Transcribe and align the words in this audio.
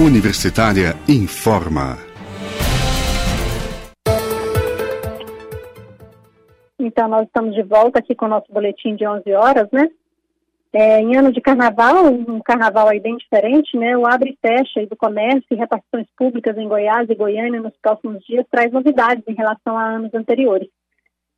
Universitária 0.00 0.94
informa. 1.06 1.98
Então, 6.78 7.06
nós 7.06 7.26
estamos 7.26 7.54
de 7.54 7.62
volta 7.62 7.98
aqui 7.98 8.14
com 8.14 8.24
o 8.24 8.28
nosso 8.28 8.50
boletim 8.50 8.96
de 8.96 9.06
11 9.06 9.30
horas, 9.34 9.68
né? 9.70 9.90
É, 10.72 11.02
em 11.02 11.16
ano 11.16 11.30
de 11.30 11.42
carnaval, 11.42 12.06
um 12.06 12.40
carnaval 12.40 12.88
aí 12.88 12.98
bem 12.98 13.18
diferente, 13.18 13.76
né? 13.76 13.94
O 13.94 14.06
abre 14.06 14.30
e 14.30 14.38
fecha 14.40 14.86
do 14.86 14.96
comércio 14.96 15.44
e 15.50 15.56
repartições 15.56 16.06
públicas 16.16 16.56
em 16.56 16.66
Goiás 16.66 17.10
e 17.10 17.14
Goiânia 17.14 17.60
nos 17.60 17.76
próximos 17.76 18.24
dias 18.24 18.46
traz 18.50 18.72
novidades 18.72 19.22
em 19.28 19.34
relação 19.34 19.76
a 19.76 19.84
anos 19.84 20.14
anteriores. 20.14 20.70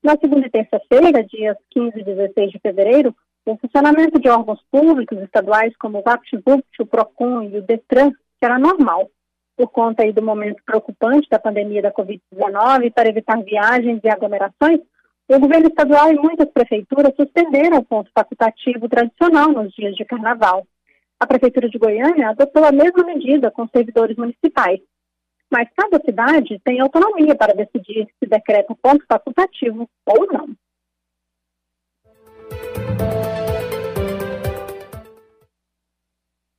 Na 0.05 0.17
segunda 0.17 0.47
e 0.47 0.51
terça-feira, 0.51 1.25
dias 1.25 1.57
15 1.71 1.99
e 1.99 2.05
16 2.05 2.53
de 2.53 2.61
fevereiro, 2.61 3.13
o 3.45 3.57
funcionamento 3.57 4.21
de 4.21 4.29
órgãos 4.29 4.61
públicos 4.71 5.19
estaduais 5.19 5.77
como 5.79 5.99
o 5.99 6.03
VaptVupt, 6.03 6.81
o 6.81 6.87
PROCON 6.87 7.43
e 7.43 7.59
o 7.59 7.63
DETRAN 7.63 8.13
será 8.43 8.59
normal, 8.59 9.09
por 9.57 9.69
conta 9.69 10.11
do 10.13 10.23
momento 10.23 10.61
preocupante 10.67 11.29
da 11.31 11.39
pandemia 11.39 11.81
da 11.81 11.93
Covid-19 11.93 12.93
para 12.93 13.09
evitar 13.09 13.41
viagens 13.45 14.01
e 14.03 14.09
aglomerações, 14.09 14.81
o 15.29 15.39
governo 15.39 15.69
estadual 15.69 16.13
e 16.13 16.19
muitas 16.19 16.51
prefeituras 16.51 17.15
suspenderam 17.15 17.79
o 17.79 17.85
ponto 17.85 18.11
facultativo 18.13 18.89
tradicional 18.89 19.53
nos 19.53 19.73
dias 19.73 19.95
de 19.95 20.05
carnaval. 20.05 20.67
A 21.21 21.27
Prefeitura 21.27 21.69
de 21.69 21.79
Goiânia 21.79 22.31
adotou 22.31 22.65
a 22.65 22.73
mesma 22.73 23.05
medida 23.05 23.51
com 23.51 23.69
servidores 23.69 24.17
municipais. 24.17 24.81
Mas 25.51 25.69
cada 25.77 26.03
cidade 26.05 26.61
tem 26.65 26.81
autonomia 26.81 27.37
para 27.37 27.55
decidir 27.55 28.09
se 28.19 28.29
decreta 28.29 28.75
ponto 28.83 29.05
facultativo 29.07 29.89
ou 30.07 30.27
não. 30.33 30.49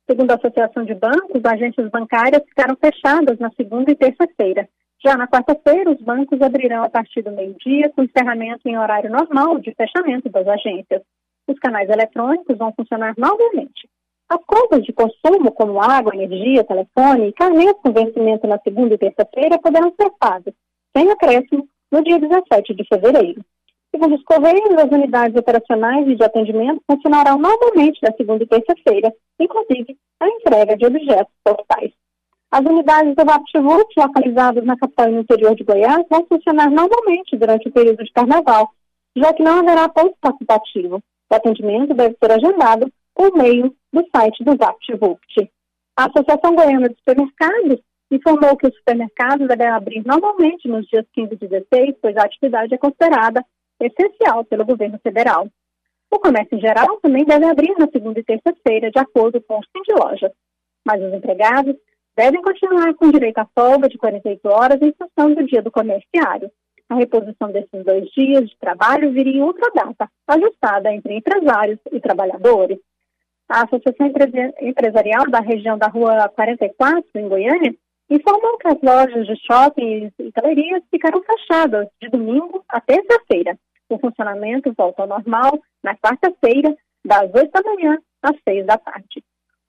Segundo 0.08 0.30
a 0.30 0.34
Associação 0.34 0.84
de 0.84 0.94
Bancos, 0.94 1.42
agências 1.44 1.90
bancárias 1.90 2.42
ficaram 2.46 2.76
fechadas 2.76 3.38
na 3.38 3.50
segunda 3.52 3.90
e 3.90 3.96
terça-feira. 3.96 4.68
Já 5.02 5.16
na 5.16 5.26
quarta-feira, 5.26 5.90
os 5.90 6.00
bancos 6.00 6.40
abrirão 6.42 6.82
a 6.82 6.90
partir 6.90 7.22
do 7.22 7.32
meio-dia, 7.32 7.90
com 7.90 8.02
encerramento 8.02 8.68
em 8.68 8.78
horário 8.78 9.10
normal 9.10 9.58
de 9.58 9.74
fechamento 9.74 10.28
das 10.28 10.46
agências. 10.46 11.02
Os 11.48 11.58
canais 11.58 11.88
eletrônicos 11.88 12.56
vão 12.56 12.72
funcionar 12.72 13.14
normalmente. 13.16 13.88
As 14.28 14.42
contas 14.44 14.82
de 14.84 14.92
consumo, 14.92 15.52
como 15.52 15.80
água, 15.80 16.14
energia, 16.14 16.64
telefone 16.64 17.28
e 17.28 17.32
carnês 17.32 17.74
com 17.82 17.92
vencimento 17.92 18.46
na 18.46 18.58
segunda 18.58 18.94
e 18.94 18.98
terça-feira, 18.98 19.58
poderão 19.58 19.92
ser 19.98 20.10
pagos, 20.18 20.54
sem 20.96 21.10
acréscimo, 21.10 21.66
no 21.90 22.02
dia 22.02 22.18
17 22.18 22.74
de 22.74 22.84
fevereiro. 22.86 23.44
Segundo 23.94 24.16
os 24.16 24.24
Correios, 24.24 24.76
as 24.76 24.90
unidades 24.90 25.36
operacionais 25.36 26.08
e 26.08 26.16
de 26.16 26.24
atendimento 26.24 26.82
funcionarão 26.84 27.38
normalmente 27.38 28.00
na 28.02 28.10
segunda 28.16 28.42
e 28.42 28.46
terça-feira, 28.48 29.14
inclusive 29.38 29.96
a 30.18 30.28
entrega 30.28 30.76
de 30.76 30.84
objetos 30.84 31.32
postais. 31.44 31.92
As 32.50 32.60
unidades 32.62 33.14
do 33.14 33.24
VaptVult, 33.24 33.86
localizadas 33.96 34.64
na 34.64 34.76
capital 34.76 35.10
e 35.10 35.12
no 35.12 35.20
interior 35.20 35.54
de 35.54 35.62
Goiás, 35.62 36.04
vão 36.10 36.26
funcionar 36.26 36.72
normalmente 36.72 37.36
durante 37.36 37.68
o 37.68 37.72
período 37.72 38.02
de 38.02 38.12
carnaval, 38.12 38.68
já 39.16 39.32
que 39.32 39.44
não 39.44 39.60
haverá 39.60 39.88
ponto 39.88 40.16
facultativo. 40.20 41.00
O 41.30 41.34
atendimento 41.36 41.94
deve 41.94 42.16
ser 42.20 42.32
agendado 42.32 42.92
por 43.14 43.32
meio 43.36 43.72
do 43.92 44.04
site 44.12 44.42
do 44.42 44.56
VaptVult. 44.56 45.52
A 45.96 46.06
Associação 46.06 46.56
Goiana 46.56 46.88
de 46.88 46.96
Supermercados 46.96 47.78
informou 48.10 48.56
que 48.56 48.66
os 48.66 48.74
supermercados 48.74 49.46
devem 49.46 49.68
abrir 49.68 50.02
normalmente 50.04 50.66
nos 50.66 50.84
dias 50.88 51.06
15 51.12 51.34
e 51.34 51.36
16, 51.36 51.94
pois 52.02 52.16
a 52.16 52.24
atividade 52.24 52.74
é 52.74 52.78
considerada 52.78 53.44
essencial 53.86 54.44
pelo 54.44 54.64
governo 54.64 54.98
federal. 55.02 55.48
O 56.10 56.18
comércio 56.18 56.56
em 56.56 56.60
geral 56.60 56.98
também 57.00 57.24
deve 57.24 57.44
abrir 57.44 57.74
na 57.78 57.88
segunda 57.88 58.20
e 58.20 58.24
terça-feira, 58.24 58.90
de 58.90 58.98
acordo 58.98 59.40
com 59.42 59.58
os 59.58 59.66
de 59.86 59.94
lojas. 59.94 60.32
Mas 60.86 61.02
os 61.02 61.12
empregados 61.12 61.74
devem 62.16 62.40
continuar 62.42 62.94
com 62.94 63.10
direito 63.10 63.38
à 63.38 63.46
folga 63.54 63.88
de 63.88 63.98
48 63.98 64.48
horas 64.48 64.80
em 64.80 64.92
função 64.92 65.34
do 65.34 65.44
dia 65.46 65.62
do 65.62 65.70
comerciário. 65.70 66.50
A 66.88 66.94
reposição 66.94 67.50
desses 67.50 67.84
dois 67.84 68.08
dias 68.10 68.48
de 68.48 68.56
trabalho 68.58 69.10
viria 69.12 69.38
em 69.38 69.42
outra 69.42 69.70
data, 69.74 70.08
ajustada 70.28 70.92
entre 70.92 71.16
empresários 71.16 71.78
e 71.90 71.98
trabalhadores. 71.98 72.78
A 73.48 73.64
Associação 73.64 74.10
Empresarial 74.60 75.28
da 75.28 75.40
região 75.40 75.76
da 75.76 75.88
Rua 75.88 76.28
44, 76.28 77.04
em 77.16 77.28
Goiânia, 77.28 77.74
informou 78.08 78.58
que 78.58 78.68
as 78.68 78.80
lojas 78.82 79.26
de 79.26 79.36
shopping 79.46 80.12
e 80.18 80.30
galerias 80.30 80.82
ficaram 80.90 81.22
fechadas 81.22 81.88
de 82.00 82.08
domingo 82.08 82.64
a 82.68 82.80
terça-feira. 82.80 83.58
O 83.94 83.98
funcionamento 84.00 84.74
volta 84.76 85.02
ao 85.02 85.08
normal 85.08 85.62
na 85.80 85.94
quarta-feira, 85.94 86.76
das 87.04 87.32
8 87.32 87.48
da 87.52 87.62
manhã 87.62 87.96
às 88.20 88.36
6 88.42 88.66
da 88.66 88.76
tarde. 88.76 89.22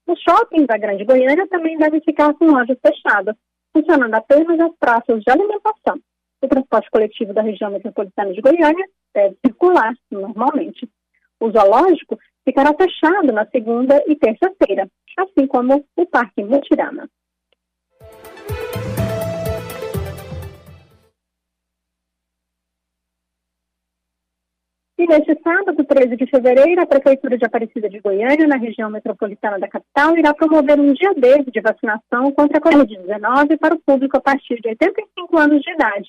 Os 0.04 0.20
shoppings 0.20 0.66
da 0.66 0.76
Grande 0.76 1.04
Goiânia 1.04 1.46
também 1.46 1.78
devem 1.78 2.00
ficar 2.00 2.34
com 2.34 2.46
lojas 2.46 2.76
fechadas, 2.84 3.36
funcionando 3.72 4.14
apenas 4.14 4.58
as 4.58 4.72
praças 4.80 5.22
de 5.22 5.30
alimentação. 5.30 6.00
O 6.42 6.48
transporte 6.48 6.90
coletivo 6.90 7.32
da 7.32 7.40
região 7.40 7.70
metropolitana 7.70 8.32
de 8.32 8.40
Goiânia 8.40 8.88
deve 9.14 9.36
circular 9.46 9.94
normalmente. 10.10 10.88
O 11.38 11.48
zoológico 11.52 12.18
ficará 12.44 12.74
fechado 12.74 13.32
na 13.32 13.46
segunda 13.46 14.02
e 14.08 14.16
terça-feira, 14.16 14.90
assim 15.18 15.46
como 15.46 15.84
o 15.94 16.06
Parque 16.06 16.42
Mutirama. 16.42 17.08
E 24.98 25.06
neste 25.06 25.38
sábado, 25.42 25.84
13 25.84 26.16
de 26.16 26.26
fevereiro, 26.26 26.80
a 26.80 26.86
Prefeitura 26.86 27.36
de 27.36 27.44
Aparecida 27.44 27.86
de 27.86 28.00
Goiânia, 28.00 28.46
na 28.46 28.56
região 28.56 28.88
metropolitana 28.88 29.58
da 29.58 29.68
capital, 29.68 30.16
irá 30.16 30.32
promover 30.32 30.80
um 30.80 30.94
dia 30.94 31.12
D 31.12 31.44
de 31.50 31.60
vacinação 31.60 32.32
contra 32.32 32.56
a 32.56 32.60
Covid-19 32.62 33.58
para 33.58 33.74
o 33.74 33.78
público 33.78 34.16
a 34.16 34.22
partir 34.22 34.58
de 34.58 34.68
85 34.70 35.36
anos 35.36 35.60
de 35.60 35.70
idade. 35.70 36.08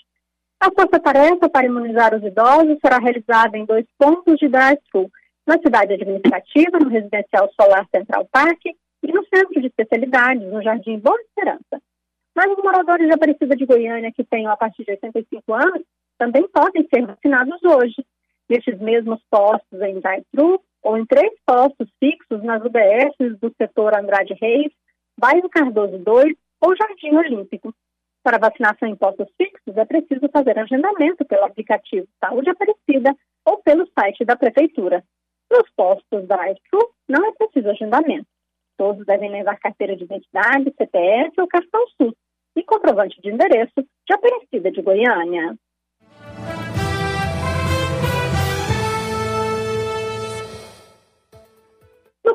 A 0.62 0.72
força-tarefa 0.72 1.50
para 1.50 1.66
imunizar 1.66 2.16
os 2.16 2.24
idosos 2.24 2.78
será 2.80 2.98
realizada 2.98 3.58
em 3.58 3.66
dois 3.66 3.86
pontos 3.98 4.38
de 4.38 4.48
drive-thru, 4.48 5.12
na 5.46 5.60
cidade 5.60 5.94
administrativa, 5.94 6.80
no 6.80 6.88
Residencial 6.90 7.50
Solar 7.60 7.86
Central 7.94 8.26
Park, 8.32 8.68
e 8.68 9.12
no 9.12 9.22
Centro 9.26 9.60
de 9.60 9.68
Especialidades, 9.68 10.48
no 10.48 10.64
Jardim 10.64 10.98
Boa 11.00 11.20
Esperança. 11.20 11.82
Mas 12.34 12.50
os 12.52 12.64
moradores 12.64 13.06
de 13.06 13.14
Aparecida 13.14 13.54
de 13.54 13.66
Goiânia 13.66 14.14
que 14.14 14.24
tenham 14.24 14.50
a 14.50 14.56
partir 14.56 14.86
de 14.86 14.92
85 14.92 15.54
anos 15.54 15.82
também 16.18 16.48
podem 16.48 16.88
ser 16.88 17.06
vacinados 17.06 17.62
hoje 17.64 18.02
nestes 18.50 18.80
mesmos 18.80 19.22
postos 19.30 19.82
em 19.82 20.00
drive-thru 20.00 20.62
ou 20.84 20.98
em 20.98 21.06
três 21.06 21.32
postos 21.46 21.90
fixos 22.00 22.44
nas 22.44 22.64
UBSs 22.64 23.38
do 23.42 23.54
setor 23.58 23.98
Andrade 23.98 24.34
Reis, 24.40 24.72
Bairro 25.20 25.50
Cardoso 25.50 25.98
2 25.98 26.34
ou 26.62 26.76
Jardim 26.76 27.16
Olímpico. 27.16 27.74
Para 28.24 28.38
vacinação 28.38 28.88
em 28.90 28.96
postos 28.96 29.28
fixos, 29.38 29.78
é 29.78 29.86
preciso 29.86 30.30
fazer 30.32 30.58
agendamento 30.60 31.26
pelo 31.26 31.46
aplicativo 31.46 32.08
Saúde 32.24 32.50
Aparecida 32.50 33.16
ou 33.46 33.58
pelo 33.60 33.88
site 33.98 34.26
da 34.26 34.36
Prefeitura. 34.36 35.04
Nos 35.52 35.70
postos 35.76 36.28
drive-thru, 36.28 36.90
não 37.08 37.26
é 37.26 37.32
preciso 37.34 37.70
agendamento. 37.70 38.28
Todos 38.78 39.06
devem 39.06 39.32
levar 39.32 39.58
carteira 39.60 39.96
de 39.96 40.04
identidade, 40.04 40.74
CPF 40.78 41.40
ou 41.40 41.48
cartão 41.48 41.82
SUS 42.00 42.14
e 42.56 42.64
comprovante 42.64 43.20
de 43.22 43.30
endereço 43.30 43.82
de 44.06 44.14
Aparecida 44.14 44.72
de 44.72 44.82
Goiânia. 44.82 45.56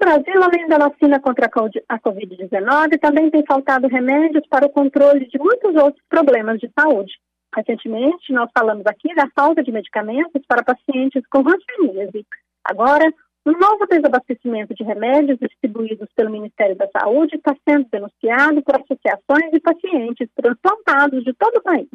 Brasil, 0.05 0.43
além 0.43 0.67
da 0.67 0.79
vacina 0.79 1.21
contra 1.21 1.47
a 1.47 1.99
Covid-19, 2.01 2.99
também 3.01 3.31
tem 3.31 3.45
faltado 3.47 3.87
remédios 3.87 4.45
para 4.49 4.67
o 4.67 4.71
controle 4.71 5.29
de 5.29 5.39
muitos 5.39 5.77
outros 5.77 6.05
problemas 6.09 6.59
de 6.59 6.69
saúde. 6.77 7.13
Recentemente, 7.55 8.33
nós 8.33 8.51
falamos 8.53 8.85
aqui 8.85 9.15
da 9.15 9.29
falta 9.33 9.63
de 9.63 9.71
medicamentos 9.71 10.43
para 10.49 10.65
pacientes 10.65 11.23
com 11.31 11.45
hanseníase. 11.47 12.27
Agora, 12.65 13.15
um 13.47 13.53
novo 13.53 13.87
desabastecimento 13.87 14.75
de 14.75 14.83
remédios 14.83 15.39
distribuídos 15.39 16.09
pelo 16.17 16.31
Ministério 16.31 16.75
da 16.75 16.89
Saúde 16.89 17.37
está 17.37 17.55
sendo 17.69 17.87
denunciado 17.89 18.61
por 18.63 18.75
associações 18.75 19.53
de 19.53 19.61
pacientes 19.61 20.29
transplantados 20.35 21.23
de 21.23 21.33
todo 21.35 21.59
o 21.59 21.63
país. 21.63 21.89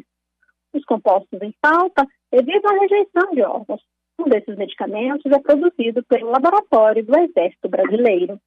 Os 0.72 0.84
compostos 0.86 1.42
em 1.42 1.54
falta 1.60 2.06
evitam 2.32 2.74
a 2.74 2.80
rejeição 2.80 3.30
de 3.34 3.42
órgãos, 3.42 3.82
um 4.18 4.24
desses 4.24 4.56
medicamentos 4.56 5.30
é 5.30 5.38
produzido 5.38 6.02
pelo 6.04 6.30
laboratório 6.30 7.04
do 7.04 7.18
Exército 7.18 7.68
Brasileiro. 7.68 8.40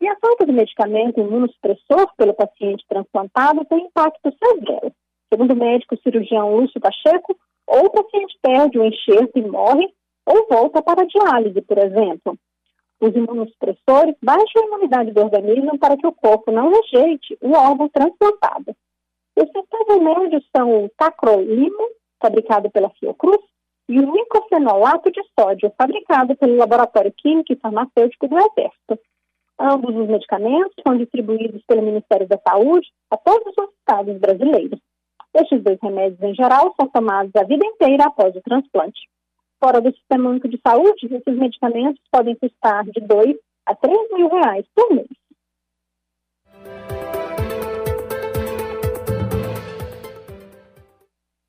E 0.00 0.06
a 0.06 0.16
falta 0.20 0.46
de 0.46 0.52
medicamento 0.52 1.20
imunossupressor 1.20 2.14
pelo 2.16 2.32
paciente 2.32 2.84
transplantado 2.88 3.64
tem 3.64 3.86
impacto 3.86 4.32
severo. 4.38 4.92
Segundo 5.28 5.52
o 5.52 5.56
médico 5.56 5.98
cirurgião 6.02 6.56
Lúcio 6.56 6.80
Pacheco, 6.80 7.36
ou 7.66 7.86
o 7.86 7.90
paciente 7.90 8.38
perde 8.40 8.78
o 8.78 8.84
enxerto 8.84 9.36
e 9.36 9.42
morre, 9.42 9.92
ou 10.24 10.46
volta 10.48 10.80
para 10.82 11.02
a 11.02 11.06
diálise, 11.06 11.60
por 11.62 11.78
exemplo. 11.78 12.38
Os 13.00 13.14
imunossupressores 13.14 14.14
baixam 14.22 14.62
a 14.62 14.66
imunidade 14.66 15.12
do 15.12 15.20
organismo 15.20 15.78
para 15.78 15.96
que 15.96 16.06
o 16.06 16.12
corpo 16.12 16.50
não 16.52 16.70
rejeite 16.70 17.36
o 17.40 17.52
órgão 17.52 17.88
transplantado. 17.88 18.74
Esses 19.36 19.64
remédios 19.88 20.44
são 20.56 20.84
o 20.84 20.88
tacrolimo, 20.96 21.90
fabricado 22.20 22.70
pela 22.70 22.90
Fiocruz, 22.90 23.40
e 23.88 23.98
o 23.98 24.12
nicofenolato 24.12 25.10
de 25.10 25.22
sódio, 25.38 25.72
fabricado 25.76 26.36
pelo 26.36 26.56
Laboratório 26.56 27.12
Químico 27.16 27.52
e 27.52 27.56
Farmacêutico 27.56 28.28
do 28.28 28.36
Exército. 28.36 28.98
Ambos 29.58 29.96
os 29.96 30.08
medicamentos 30.08 30.74
são 30.86 30.96
distribuídos 30.96 31.62
pelo 31.66 31.82
Ministério 31.82 32.28
da 32.28 32.38
Saúde 32.46 32.86
a 33.10 33.16
todos 33.16 33.52
os 33.58 33.70
estados 33.78 34.18
brasileiros. 34.18 34.78
Estes 35.34 35.62
dois 35.62 35.78
remédios, 35.82 36.22
em 36.22 36.34
geral, 36.34 36.74
são 36.78 36.88
tomados 36.88 37.34
a 37.34 37.44
vida 37.44 37.66
inteira 37.66 38.04
após 38.04 38.34
o 38.36 38.42
transplante. 38.42 39.00
Fora 39.60 39.80
do 39.80 39.92
Sistema 39.92 40.30
Único 40.30 40.48
de 40.48 40.60
Saúde, 40.64 41.06
esses 41.06 41.36
medicamentos 41.36 42.02
podem 42.10 42.36
custar 42.36 42.84
de 42.84 43.00
2 43.00 43.36
a 43.66 43.74
3 43.74 44.12
mil 44.12 44.28
reais 44.28 44.64
por 44.74 44.94
mês. 44.94 45.08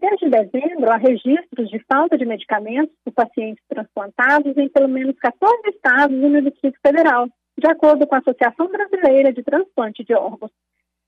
Desde 0.09 0.27
dezembro, 0.27 0.91
há 0.91 0.97
registros 0.97 1.69
de 1.69 1.79
falta 1.87 2.17
de 2.17 2.25
medicamentos 2.25 2.95
por 3.05 3.13
pacientes 3.13 3.63
transplantados 3.69 4.57
em 4.57 4.67
pelo 4.67 4.87
menos 4.87 5.15
14 5.19 5.69
estados 5.69 6.17
e 6.17 6.27
no 6.27 6.41
Distrito 6.41 6.79
Federal, 6.81 7.27
de 7.55 7.67
acordo 7.67 8.07
com 8.07 8.15
a 8.15 8.17
Associação 8.17 8.67
Brasileira 8.69 9.31
de 9.31 9.43
Transplante 9.43 10.03
de 10.03 10.15
Órgãos. 10.15 10.51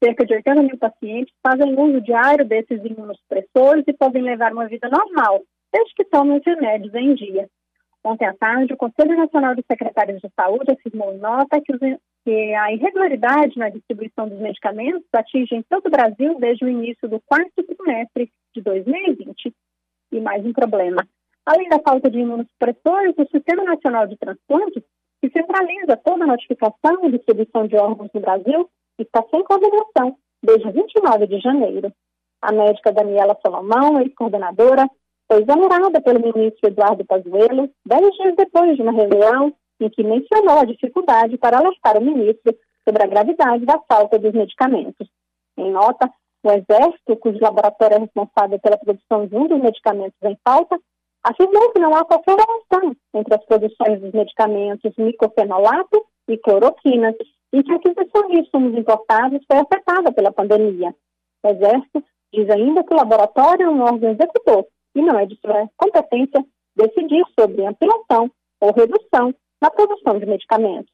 Cerca 0.03 0.23
de 0.23 0.35
80 0.35 0.61
mil 0.61 0.77
pacientes 0.77 1.33
fazem 1.41 1.73
uso 1.79 1.99
diário 2.01 2.45
desses 2.45 2.79
imunossupressores 2.85 3.85
e 3.87 3.93
podem 3.93 4.21
levar 4.21 4.53
uma 4.53 4.67
vida 4.67 4.87
normal, 4.87 5.41
desde 5.73 5.95
que 5.95 6.05
tomem 6.05 6.37
os 6.37 6.45
remédios 6.45 6.93
em 6.93 7.15
dia. 7.15 7.49
Ontem 8.03 8.27
à 8.27 8.33
tarde, 8.35 8.73
o 8.73 8.77
Conselho 8.77 9.17
Nacional 9.17 9.55
de 9.55 9.63
Secretários 9.63 10.21
de 10.21 10.29
Saúde 10.35 10.73
afirmou 10.73 11.11
em 11.11 11.17
nota 11.17 11.59
que, 11.59 11.73
os, 11.73 11.79
que 12.23 12.53
a 12.53 12.71
irregularidade 12.71 13.57
na 13.57 13.69
distribuição 13.69 14.27
dos 14.27 14.39
medicamentos 14.39 15.07
atinge 15.13 15.55
em 15.55 15.63
todo 15.63 15.87
o 15.87 15.91
Brasil 15.91 16.37
desde 16.39 16.65
o 16.65 16.69
início 16.69 17.09
do 17.09 17.19
quarto 17.21 17.63
trimestre 17.63 18.31
de 18.55 18.61
2020. 18.61 19.53
E 20.11 20.19
mais 20.19 20.45
um 20.45 20.53
problema. 20.53 21.07
Além 21.45 21.69
da 21.69 21.79
falta 21.79 22.09
de 22.09 22.19
imunossupressores, 22.19 23.15
o 23.17 23.27
Sistema 23.31 23.63
Nacional 23.63 24.05
de 24.07 24.17
Transplantes, 24.17 24.83
que 25.21 25.31
centraliza 25.31 25.97
toda 25.97 26.23
a 26.23 26.27
notificação 26.27 27.03
e 27.03 27.11
distribuição 27.11 27.65
de 27.65 27.75
órgãos 27.75 28.09
no 28.13 28.21
Brasil, 28.21 28.69
está 28.99 29.23
sem 29.31 29.43
coordenação 29.43 30.17
desde 30.43 30.71
29 30.71 31.27
de 31.27 31.39
janeiro. 31.39 31.91
A 32.41 32.51
médica 32.51 32.91
Daniela 32.91 33.37
Solomão, 33.43 33.99
ex-coordenadora, 34.01 34.87
foi 35.31 35.41
exonerada 35.41 36.01
pelo 36.01 36.19
ministro 36.19 36.67
Eduardo 36.67 37.05
Pazuello 37.05 37.69
dez 37.85 38.15
dias 38.15 38.35
depois 38.35 38.75
de 38.75 38.81
uma 38.81 38.91
reunião 38.91 39.53
em 39.83 39.89
que 39.89 40.03
mencionou 40.03 40.59
a 40.59 40.65
dificuldade 40.65 41.37
para 41.37 41.57
alertar 41.57 41.97
o 41.97 42.05
ministro 42.05 42.55
sobre 42.87 43.03
a 43.03 43.07
gravidade 43.07 43.65
da 43.65 43.79
falta 43.87 44.17
dos 44.17 44.31
medicamentos. 44.33 45.07
Em 45.57 45.71
nota, 45.71 46.09
o 46.43 46.51
Exército, 46.51 47.17
cujo 47.17 47.37
laboratório 47.39 47.97
é 47.97 47.99
responsável 47.99 48.59
pela 48.59 48.77
produção 48.77 49.27
de 49.27 49.35
um 49.35 49.47
dos 49.47 49.61
medicamentos 49.61 50.17
em 50.23 50.37
falta, 50.43 50.79
afirmou 51.23 51.71
que 51.71 51.79
não 51.79 51.95
há 51.95 52.03
qualquer 52.03 52.35
relação 52.35 52.95
entre 53.13 53.35
as 53.35 53.45
produções 53.45 54.01
dos 54.01 54.11
medicamentos 54.11 54.91
micofenolato 54.97 56.03
e 56.27 56.37
cloroquina 56.37 57.13
e 57.53 57.63
que 57.63 57.71
a 57.71 57.75
aquisição 57.75 58.27
de 58.27 58.39
insumos 58.39 58.77
importados 58.77 59.39
foi 59.45 59.59
afetada 59.59 60.11
pela 60.11 60.31
pandemia. 60.31 60.95
O 61.43 61.47
Exército 61.47 62.03
diz 62.33 62.49
ainda 62.49 62.83
que 62.83 62.93
o 62.93 62.97
laboratório 62.97 63.67
é 63.67 63.69
um 63.69 63.81
órgão 63.81 64.11
executor 64.11 64.65
e 64.95 65.01
não 65.01 65.19
é 65.19 65.25
de 65.25 65.37
sua 65.39 65.69
competência 65.77 66.43
decidir 66.75 67.23
sobre 67.39 67.65
ampliação 67.65 68.31
ou 68.59 68.73
redução 68.73 69.33
na 69.61 69.69
produção 69.69 70.17
de 70.17 70.25
medicamentos. 70.25 70.91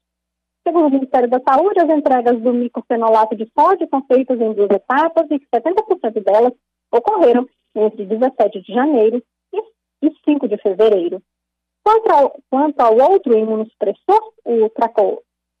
Segundo 0.66 0.88
o 0.88 0.90
Ministério 0.90 1.30
da 1.30 1.40
Saúde, 1.40 1.80
as 1.80 1.88
entregas 1.88 2.38
do 2.40 2.52
microfenolato 2.52 3.34
de 3.34 3.50
sódio 3.58 3.88
são 3.88 4.04
feitas 4.04 4.38
em 4.38 4.52
duas 4.52 4.70
etapas 4.70 5.26
e 5.30 5.38
que 5.38 5.46
70% 5.46 6.22
delas 6.22 6.52
ocorreram 6.92 7.46
entre 7.74 8.04
17 8.04 8.60
de 8.60 8.72
janeiro 8.72 9.22
e 10.02 10.12
5 10.24 10.46
de 10.46 10.58
fevereiro. 10.58 11.22
Quanto 11.82 12.10
ao, 12.10 12.38
quanto 12.50 12.80
ao 12.80 12.98
outro 12.98 13.36
imunossupressor, 13.36 14.32
o 14.44 14.68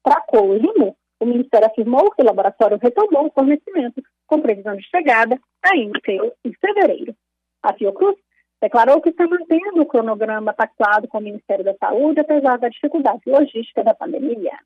tracolimo, 0.04 0.96
o 1.20 1.24
Ministério 1.24 1.68
afirmou 1.68 2.10
que 2.10 2.22
o 2.22 2.26
laboratório 2.26 2.78
retomou 2.80 3.26
o 3.26 3.32
fornecimento 3.32 4.02
com 4.26 4.42
previsão 4.42 4.76
de 4.76 4.86
chegada 4.88 5.40
ainda 5.64 5.98
em 6.44 6.52
fevereiro. 6.60 7.14
A 7.62 7.72
Fiocruz 7.72 8.16
declarou 8.60 9.00
que 9.00 9.10
está 9.10 9.26
mantendo 9.26 9.80
o 9.80 9.86
cronograma 9.86 10.52
pactuado 10.52 11.08
com 11.08 11.18
o 11.18 11.22
Ministério 11.22 11.64
da 11.64 11.74
Saúde, 11.74 12.20
apesar 12.20 12.58
da 12.58 12.68
dificuldade 12.68 13.22
logística 13.26 13.82
da 13.84 13.94
pandemia. 13.94 14.58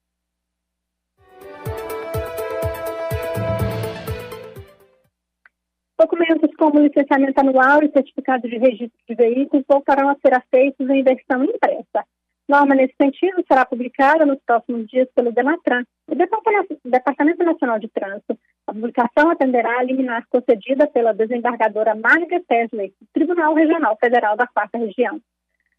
Documentos 5.98 6.50
como 6.56 6.80
licenciamento 6.80 7.38
anual 7.38 7.84
e 7.84 7.92
certificado 7.92 8.48
de 8.48 8.58
registro 8.58 8.98
de 9.08 9.14
veículos 9.14 9.64
voltarão 9.68 10.08
a 10.08 10.16
ser 10.16 10.34
aceitos 10.34 10.88
em 10.90 11.04
versão 11.04 11.44
impressa. 11.44 12.04
Norma 12.48 12.74
nesse 12.74 12.94
sentido 13.00 13.44
será 13.46 13.64
publicada 13.64 14.26
nos 14.26 14.38
próximos 14.44 14.88
dias 14.88 15.08
pelo 15.14 15.30
Denatran, 15.30 15.84
o 16.08 16.14
Departamento 16.14 17.44
Nacional 17.44 17.78
de 17.78 17.88
Trânsito, 17.88 18.36
a 18.66 18.72
publicação 18.72 19.30
atenderá 19.30 19.78
a 19.78 19.82
liminar 19.82 20.26
concedida 20.28 20.86
pela 20.86 21.12
desembargadora 21.12 21.94
Marga 21.94 22.40
Tesley, 22.46 22.92
Tribunal 23.12 23.54
Regional 23.54 23.96
Federal 23.98 24.36
da 24.36 24.46
Quarta 24.46 24.78
Região. 24.78 25.20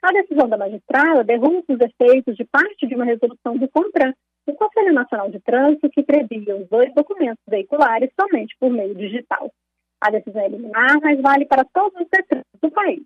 A 0.02 0.12
decisão 0.12 0.50
da 0.50 0.58
magistrada 0.58 1.24
derruba 1.24 1.64
os 1.70 1.80
efeitos 1.80 2.36
de 2.36 2.44
parte 2.44 2.86
de 2.86 2.94
uma 2.94 3.06
resolução 3.06 3.58
do 3.58 3.70
CONTRAN, 3.70 4.14
o 4.46 4.54
Conselho 4.54 4.92
Nacional 4.92 5.30
de 5.32 5.40
Trânsito, 5.40 5.90
que 5.90 6.04
previa 6.04 6.58
os 6.58 6.68
dois 6.68 6.94
documentos 6.94 7.42
veiculares 7.48 8.12
somente 8.20 8.54
por 8.60 8.70
meio 8.70 8.94
digital. 8.94 9.50
A 10.02 10.12
decisão 10.12 10.42
é 10.42 10.50
liminar, 10.50 11.00
mas 11.02 11.22
vale 11.22 11.46
para 11.46 11.64
todos 11.64 11.98
os 12.02 12.08
detran 12.12 12.42
do 12.62 12.70
país. 12.70 13.02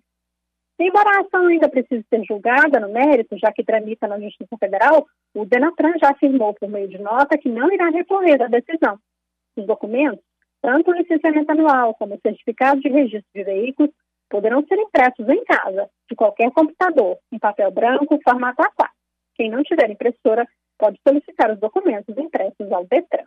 Embora 0.80 1.10
a 1.10 1.20
ação 1.20 1.46
ainda 1.46 1.68
precise 1.68 2.04
ser 2.08 2.24
julgada 2.24 2.80
no 2.80 2.92
mérito, 2.92 3.38
já 3.38 3.52
que 3.52 3.64
tramita 3.64 4.08
na 4.08 4.18
Justiça 4.18 4.56
Federal, 4.58 5.06
o 5.34 5.44
Denatran 5.44 5.92
já 6.00 6.10
afirmou 6.10 6.52
por 6.54 6.68
meio 6.68 6.88
de 6.88 6.98
nota 6.98 7.38
que 7.38 7.48
não 7.48 7.72
irá 7.72 7.88
recorrer 7.90 8.38
da 8.38 8.48
decisão 8.48 8.98
os 9.58 9.66
documentos, 9.66 10.24
tanto 10.60 10.90
o 10.90 10.94
licenciamento 10.94 11.50
anual 11.52 11.94
como 11.94 12.14
o 12.14 12.20
certificado 12.20 12.80
de 12.80 12.88
registro 12.88 13.28
de 13.34 13.44
veículos, 13.44 13.92
poderão 14.28 14.64
ser 14.66 14.78
impressos 14.78 15.28
em 15.28 15.44
casa, 15.44 15.88
de 16.08 16.16
qualquer 16.16 16.50
computador, 16.52 17.18
em 17.32 17.38
papel 17.38 17.70
branco, 17.70 18.18
formato 18.22 18.62
A4. 18.62 18.88
Quem 19.34 19.50
não 19.50 19.62
tiver 19.62 19.90
impressora 19.90 20.46
pode 20.78 20.98
solicitar 21.06 21.50
os 21.52 21.58
documentos 21.58 22.16
impressos 22.16 22.70
ao 22.72 22.84
DETRAN. 22.86 23.24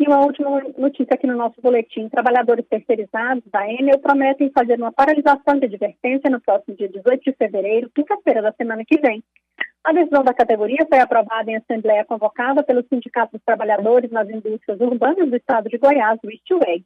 E 0.00 0.08
uma 0.08 0.24
última 0.24 0.60
notícia 0.76 1.14
aqui 1.14 1.28
no 1.28 1.36
nosso 1.36 1.60
boletim. 1.62 2.08
Trabalhadores 2.08 2.66
terceirizados 2.66 3.44
da 3.52 3.70
Enel 3.70 4.00
prometem 4.00 4.50
fazer 4.50 4.76
uma 4.76 4.90
paralisação 4.90 5.60
de 5.60 5.66
advertência 5.66 6.28
no 6.28 6.40
próximo 6.40 6.76
dia 6.76 6.88
18 6.88 7.22
de 7.22 7.32
fevereiro, 7.36 7.90
quinta-feira 7.94 8.42
da 8.42 8.52
semana 8.52 8.82
que 8.84 9.00
vem, 9.00 9.22
a 9.84 9.92
decisão 9.92 10.22
da 10.22 10.32
categoria 10.32 10.86
foi 10.88 11.00
aprovada 11.00 11.50
em 11.50 11.56
assembleia 11.56 12.04
convocada 12.04 12.62
pelo 12.62 12.84
Sindicato 12.86 13.32
dos 13.32 13.44
Trabalhadores 13.44 14.10
nas 14.12 14.28
Indústrias 14.28 14.80
Urbanas 14.80 15.28
do 15.28 15.36
Estado 15.36 15.68
de 15.68 15.76
Goiás, 15.76 16.20
o 16.22 16.30
ISTUEG. 16.30 16.84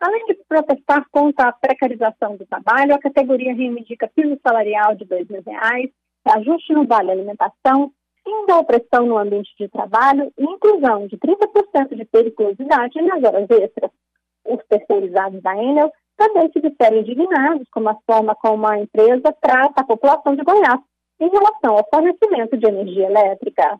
Além 0.00 0.24
de 0.26 0.34
protestar 0.48 1.04
contra 1.10 1.48
a 1.48 1.52
precarização 1.52 2.36
do 2.36 2.46
trabalho, 2.46 2.94
a 2.94 2.98
categoria 2.98 3.54
reivindica 3.54 4.10
piso 4.14 4.38
salarial 4.42 4.94
de 4.94 5.04
R$ 5.04 5.24
2.000, 5.24 5.92
ajuste 6.36 6.72
no 6.72 6.86
vale 6.86 7.10
alimentação, 7.10 7.92
fim 8.24 8.46
da 8.46 8.58
opressão 8.58 9.06
no 9.06 9.18
ambiente 9.18 9.54
de 9.58 9.68
trabalho 9.68 10.32
e 10.38 10.44
inclusão 10.44 11.06
de 11.06 11.18
30% 11.18 11.94
de 11.94 12.04
periculosidade 12.06 13.02
nas 13.02 13.22
horas 13.22 13.48
extras. 13.50 13.90
Os 14.46 14.64
terceirizados 14.66 15.42
da 15.42 15.54
Enel 15.56 15.92
também 16.16 16.50
se 16.52 16.60
disseram 16.60 16.98
indignados 16.98 17.68
com 17.70 17.86
a 17.86 17.96
forma 18.06 18.34
como 18.34 18.66
a 18.66 18.78
empresa 18.78 19.34
trata 19.40 19.82
a 19.82 19.86
população 19.86 20.34
de 20.34 20.42
Goiás, 20.42 20.80
em 21.20 21.28
relação 21.28 21.76
ao 21.76 21.88
fornecimento 21.88 22.56
de 22.56 22.66
energia 22.66 23.06
elétrica. 23.06 23.78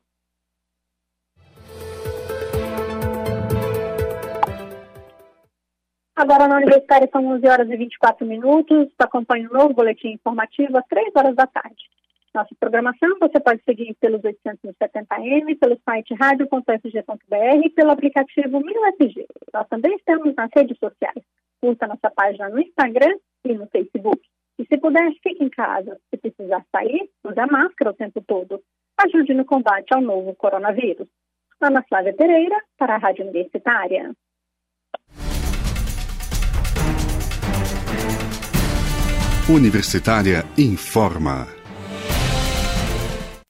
Agora 6.17 6.47
na 6.47 6.57
Universitária 6.59 7.09
são 7.11 7.27
11 7.27 7.49
horas 7.49 7.69
e 7.69 7.77
24 7.77 8.25
minutos. 8.25 8.89
Acompanhe 8.99 9.47
o 9.49 9.51
um 9.51 9.53
novo 9.53 9.75
boletim 9.75 10.13
informativo 10.13 10.79
às 10.79 10.87
3 10.87 11.11
horas 11.17 11.35
da 11.35 11.47
tarde. 11.47 11.85
Nossa 12.33 12.55
programação 12.59 13.17
você 13.21 13.39
pode 13.41 13.63
seguir 13.65 13.95
pelos 13.95 14.21
870M, 14.23 15.59
pelo 15.59 15.79
site 15.85 16.15
radio.fg.br 16.15 17.65
e 17.65 17.71
pelo 17.71 17.91
aplicativo 17.91 18.61
1000FG. 18.61 19.27
Nós 19.53 19.69
também 19.69 19.95
estamos 19.97 20.35
nas 20.35 20.51
redes 20.55 20.79
sociais. 20.79 21.25
Curta 21.61 21.87
nossa 21.87 22.11
página 22.11 22.49
no 22.49 22.61
Instagram 22.61 23.17
e 23.45 23.55
no 23.55 23.67
Facebook. 23.67 24.21
E 24.59 24.65
se 24.67 24.79
puder, 24.79 25.13
fique 25.23 25.43
em 25.43 25.49
casa. 25.49 25.99
Se 26.11 26.17
precisar 26.17 26.65
sair, 26.71 27.11
use 27.25 27.41
a 27.41 27.47
máscara 27.47 27.91
o 27.91 27.95
tempo 27.95 28.23
todo. 28.27 28.63
Ajude 28.97 29.35
no 29.35 29.45
combate 29.45 29.93
ao 29.93 30.01
novo 30.01 30.35
coronavírus. 30.37 31.09
Ana 31.61 31.83
Flávia 31.89 32.15
Pereira, 32.15 32.57
para 32.79 32.95
a 32.95 32.99
Rádio 32.99 33.25
Universitária. 33.25 34.15
Universitária 39.49 40.45
informa. 40.57 41.64